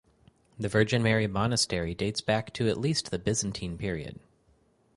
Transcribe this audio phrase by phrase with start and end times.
[0.57, 4.19] The Virgin Mary Monastery dates back to at least the Byzantine period.